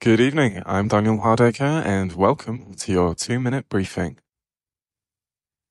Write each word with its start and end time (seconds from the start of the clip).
Good 0.00 0.20
evening. 0.20 0.62
I'm 0.64 0.86
Daniel 0.86 1.18
Hardacre, 1.18 1.84
and 1.84 2.12
welcome 2.12 2.74
to 2.74 2.92
your 2.92 3.14
two 3.14 3.40
minute 3.40 3.68
briefing. 3.68 4.18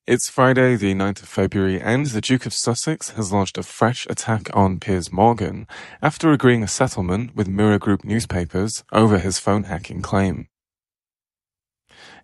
It's 0.06 0.30
Friday, 0.30 0.76
the 0.76 0.94
9th 0.94 1.24
of 1.24 1.30
February, 1.30 1.82
and 1.82 2.06
the 2.08 2.22
Duke 2.22 2.46
of 2.46 2.54
Sussex 2.54 3.12
has 3.12 3.32
launched 3.32 3.58
a 3.58 3.64
fresh 3.64 4.06
attack 4.08 4.50
on 4.54 4.80
Piers 4.80 5.12
Morgan 5.12 5.68
after 6.02 6.32
agreeing 6.32 6.64
a 6.64 6.68
settlement 6.68 7.36
with 7.36 7.48
Mirror 7.48 7.80
Group 7.80 8.04
newspapers 8.04 8.84
over 8.92 9.20
his 9.20 9.40
phone 9.40 9.64
hacking 9.64 10.02
claim. 10.02 10.48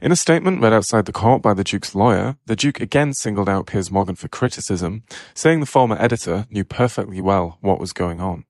In 0.02 0.12
a 0.12 0.16
statement 0.16 0.64
read 0.64 0.74
outside 0.74 1.06
the 1.06 1.12
court 1.12 1.44
by 1.44 1.54
the 1.54 1.64
Duke's 1.64 1.94
lawyer, 1.94 2.36
the 2.48 2.56
Duke 2.56 2.82
again 2.82 3.14
singled 3.14 3.48
out 3.48 3.68
Piers 3.68 3.92
Morgan 3.92 4.16
for 4.16 4.28
criticism, 4.28 5.04
saying 5.36 5.60
the 5.60 5.68
former 5.68 5.96
editor 6.00 6.48
knew 6.50 6.64
perfectly 6.64 7.22
well 7.22 7.60
what 7.62 7.80
was 7.80 7.94
going 7.94 8.20
on. 8.20 8.46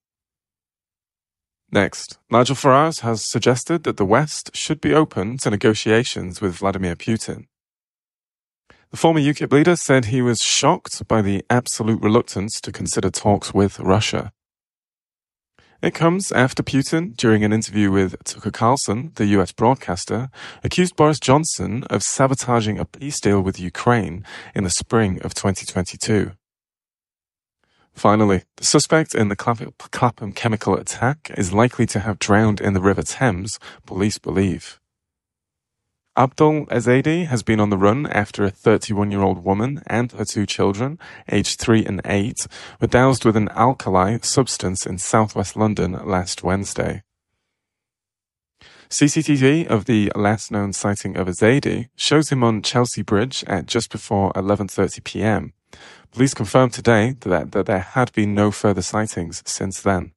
Next, 1.70 2.18
Nigel 2.30 2.56
Farage 2.56 3.02
has 3.02 3.30
suggested 3.30 3.84
that 3.84 3.98
the 3.98 4.06
West 4.06 4.56
should 4.56 4.80
be 4.80 4.94
open 4.94 5.38
to 5.40 5.50
negotiations 5.50 6.40
with 6.40 6.56
Vladimir 6.56 6.96
Putin. 6.96 7.48
The 8.92 8.98
former 8.98 9.20
UKIP 9.20 9.52
leader 9.52 9.76
said 9.76 10.06
he 10.06 10.22
was 10.22 10.42
shocked 10.42 11.06
by 11.06 11.22
the 11.22 11.44
absolute 11.50 12.02
reluctance 12.02 12.62
to 12.62 12.72
consider 12.72 13.10
talks 13.10 13.54
with 13.54 13.78
Russia. 13.78 14.32
It 15.82 15.96
comes 15.96 16.32
after 16.32 16.62
Putin, 16.62 17.18
during 17.18 17.44
an 17.44 17.52
interview 17.52 17.90
with 17.90 18.24
Tucker 18.24 18.52
Carlson, 18.52 19.14
the 19.16 19.26
US 19.38 19.52
broadcaster, 19.52 20.30
accused 20.64 20.96
Boris 20.96 21.20
Johnson 21.20 21.86
of 21.86 22.04
sabotaging 22.04 22.78
a 22.78 22.86
peace 22.86 23.20
deal 23.20 23.42
with 23.42 23.60
Ukraine 23.60 24.24
in 24.54 24.64
the 24.64 24.70
spring 24.70 25.20
of 25.24 25.34
2022. 25.34 26.34
Finally, 27.94 28.44
the 28.58 28.64
suspect 28.64 29.16
in 29.16 29.30
the 29.30 29.36
Clapham 29.36 30.34
chemical 30.34 30.76
attack 30.76 31.32
is 31.36 31.52
likely 31.52 31.88
to 31.88 32.00
have 32.00 32.20
drowned 32.20 32.62
in 32.62 32.74
the 32.74 32.82
River 32.82 33.02
Thames, 33.02 33.58
police 33.88 34.20
believe. 34.20 34.81
Abdul 36.22 36.68
Ezedi 36.68 37.26
has 37.26 37.42
been 37.42 37.60
on 37.60 37.72
the 37.72 37.80
run 37.80 38.06
after 38.06 38.44
a 38.44 38.52
31 38.52 39.10
year 39.10 39.24
old 39.24 39.44
woman 39.44 39.82
and 39.88 40.12
her 40.12 40.24
two 40.24 40.46
children, 40.46 41.00
aged 41.28 41.60
3 41.60 41.84
and 41.84 42.00
8, 42.06 42.46
were 42.80 42.86
doused 42.86 43.26
with 43.26 43.36
an 43.36 43.50
alkali 43.56 44.20
substance 44.22 44.86
in 44.86 45.00
southwest 45.00 45.56
London 45.56 45.94
last 46.06 46.44
Wednesday. 46.44 47.02
CCTV 48.88 49.66
of 49.66 49.86
the 49.86 50.12
last 50.16 50.52
known 50.52 50.74
sighting 50.74 51.18
of 51.18 51.26
Ezedi 51.26 51.90
shows 51.96 52.30
him 52.30 52.44
on 52.44 52.62
Chelsea 52.62 53.02
Bridge 53.02 53.44
at 53.48 53.66
just 53.66 53.90
before 53.90 54.32
11:30 54.34 55.04
p.m. 55.04 55.54
Police 56.12 56.36
confirmed 56.36 56.74
today 56.74 57.16
that, 57.22 57.52
that 57.54 57.66
there 57.66 57.80
had 57.80 58.12
been 58.14 58.36
no 58.36 58.52
further 58.52 58.84
sightings 58.84 59.42
since 59.48 59.82
then. 59.82 60.12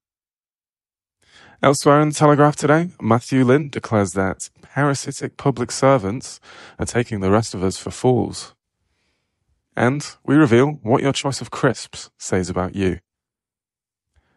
Elsewhere 1.64 2.02
in 2.02 2.10
the 2.10 2.14
Telegraph 2.14 2.56
today, 2.56 2.90
Matthew 3.00 3.42
Lynn 3.42 3.70
declares 3.70 4.12
that 4.12 4.50
parasitic 4.60 5.38
public 5.38 5.72
servants 5.72 6.38
are 6.78 6.84
taking 6.84 7.20
the 7.20 7.30
rest 7.30 7.54
of 7.54 7.64
us 7.64 7.78
for 7.78 7.90
fools. 7.90 8.54
And 9.74 10.06
we 10.26 10.34
reveal 10.36 10.72
what 10.82 11.02
your 11.02 11.14
choice 11.14 11.40
of 11.40 11.50
crisps 11.50 12.10
says 12.18 12.50
about 12.50 12.76
you. 12.76 12.98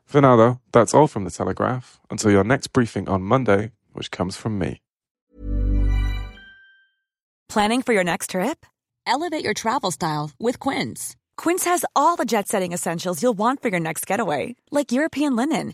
For 0.05 0.21
now, 0.21 0.38
though, 0.38 0.61
that's 0.71 0.93
all 0.93 1.07
from 1.07 1.25
the 1.25 1.29
Telegraph. 1.29 1.99
Until 2.09 2.31
your 2.31 2.45
next 2.45 2.67
briefing 2.67 3.09
on 3.09 3.23
Monday, 3.23 3.71
which 3.91 4.09
comes 4.09 4.38
from 4.38 4.57
me. 4.57 4.81
Planning 7.49 7.81
for 7.81 7.91
your 7.91 8.05
next 8.05 8.29
trip? 8.29 8.65
Elevate 9.05 9.44
your 9.44 9.53
travel 9.53 9.91
style 9.91 10.31
with 10.39 10.59
Quince. 10.59 11.17
Quince 11.35 11.65
has 11.65 11.83
all 11.94 12.15
the 12.15 12.23
jet 12.23 12.47
setting 12.47 12.71
essentials 12.71 13.21
you'll 13.21 13.33
want 13.38 13.61
for 13.61 13.67
your 13.67 13.81
next 13.81 14.07
getaway, 14.07 14.55
like 14.71 14.94
European 14.94 15.35
linen, 15.35 15.73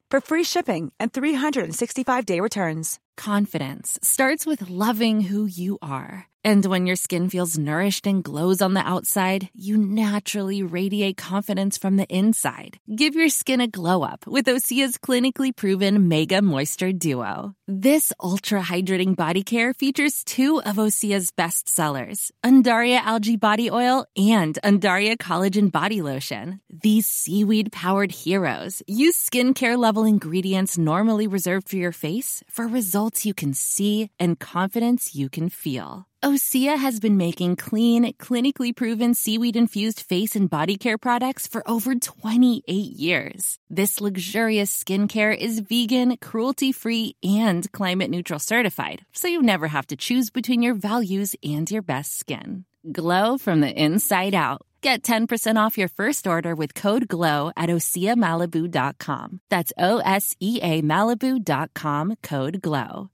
for 0.11 0.21
free 0.21 0.43
shipping 0.43 0.91
and 0.99 1.11
365-day 1.11 2.39
returns. 2.41 2.99
Confidence 3.17 3.99
starts 4.01 4.45
with 4.45 4.69
loving 4.69 5.21
who 5.21 5.45
you 5.45 5.77
are. 5.81 6.27
And 6.43 6.65
when 6.65 6.87
your 6.87 6.95
skin 6.95 7.29
feels 7.29 7.55
nourished 7.55 8.07
and 8.07 8.23
glows 8.23 8.63
on 8.63 8.73
the 8.73 8.81
outside, 8.81 9.49
you 9.53 9.77
naturally 9.77 10.63
radiate 10.63 11.15
confidence 11.15 11.77
from 11.77 11.97
the 11.97 12.07
inside. 12.07 12.77
Give 12.95 13.13
your 13.13 13.29
skin 13.29 13.61
a 13.61 13.67
glow 13.67 14.01
up 14.01 14.25
with 14.25 14.45
Osea's 14.47 14.97
clinically 14.97 15.55
proven 15.55 16.07
Mega 16.07 16.41
Moisture 16.41 16.93
Duo. 16.93 17.53
This 17.67 18.11
ultra 18.19 18.59
hydrating 18.59 19.15
body 19.15 19.43
care 19.43 19.71
features 19.75 20.23
two 20.23 20.63
of 20.63 20.77
Osea's 20.77 21.31
best 21.31 21.69
sellers, 21.69 22.31
Undaria 22.43 22.99
Algae 23.01 23.37
Body 23.37 23.69
Oil 23.69 24.07
and 24.17 24.57
Undaria 24.63 25.17
Collagen 25.17 25.71
Body 25.71 26.01
Lotion. 26.01 26.59
These 26.71 27.05
seaweed 27.05 27.71
powered 27.71 28.11
heroes 28.11 28.81
use 28.87 29.15
skincare 29.15 29.77
level 29.77 30.00
ingredients 30.05 30.77
normally 30.77 31.27
reserved 31.27 31.69
for 31.69 31.75
your 31.75 31.91
face 31.91 32.43
for 32.49 32.67
results 32.67 33.25
you 33.25 33.33
can 33.33 33.53
see 33.53 34.09
and 34.19 34.39
confidence 34.39 35.15
you 35.15 35.29
can 35.29 35.49
feel. 35.49 36.07
Osea 36.23 36.77
has 36.77 36.99
been 36.99 37.17
making 37.17 37.55
clean, 37.55 38.13
clinically 38.13 38.75
proven 38.75 39.13
seaweed 39.13 39.55
infused 39.55 39.99
face 40.01 40.35
and 40.35 40.49
body 40.49 40.77
care 40.77 40.97
products 40.97 41.47
for 41.47 41.67
over 41.67 41.95
28 41.95 42.63
years. 42.71 43.57
This 43.69 43.99
luxurious 43.99 44.83
skincare 44.83 45.35
is 45.35 45.59
vegan, 45.59 46.17
cruelty 46.17 46.71
free, 46.71 47.15
and 47.23 47.71
climate 47.71 48.09
neutral 48.09 48.39
certified, 48.39 49.03
so 49.13 49.27
you 49.27 49.41
never 49.41 49.67
have 49.67 49.87
to 49.87 49.95
choose 49.95 50.29
between 50.29 50.61
your 50.61 50.75
values 50.75 51.35
and 51.43 51.69
your 51.69 51.81
best 51.81 52.17
skin. 52.17 52.65
Glow 52.91 53.37
from 53.37 53.61
the 53.61 53.71
inside 53.71 54.33
out. 54.33 54.61
Get 54.81 55.03
10% 55.03 55.61
off 55.63 55.77
your 55.77 55.87
first 55.87 56.25
order 56.25 56.55
with 56.55 56.73
code 56.73 57.07
GLOW 57.07 57.51
at 57.55 57.69
OseaMalibu.com. 57.69 59.39
That's 59.47 59.71
O 59.77 59.99
S 59.99 60.35
E 60.39 60.59
A 60.63 60.81
Malibu.com 60.81 62.15
code 62.23 62.61
GLOW. 62.63 63.11